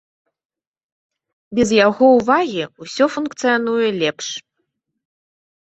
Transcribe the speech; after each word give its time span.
Без 1.59 1.69
яго 1.87 2.05
ўвагі 2.17 2.63
ўсё 2.85 3.05
функцыянуе 3.17 3.89
лепш. 4.01 4.27